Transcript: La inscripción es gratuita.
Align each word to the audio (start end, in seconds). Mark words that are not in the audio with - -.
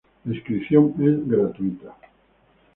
La 0.25 0.33
inscripción 0.33 0.95
es 0.97 1.29
gratuita. 1.29 1.95